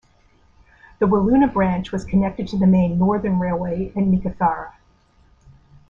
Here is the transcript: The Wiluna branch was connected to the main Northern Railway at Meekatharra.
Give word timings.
The 0.97 1.05
Wiluna 1.05 1.53
branch 1.53 1.91
was 1.91 2.05
connected 2.05 2.47
to 2.47 2.57
the 2.57 2.65
main 2.65 2.97
Northern 2.97 3.37
Railway 3.37 3.89
at 3.89 3.97
Meekatharra. 3.97 4.71